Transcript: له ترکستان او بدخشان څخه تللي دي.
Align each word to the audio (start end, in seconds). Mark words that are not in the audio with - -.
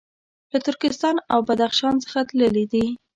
له 0.51 0.57
ترکستان 0.67 1.15
او 1.33 1.39
بدخشان 1.47 1.95
څخه 2.03 2.19
تللي 2.29 2.65
دي. 2.73 2.85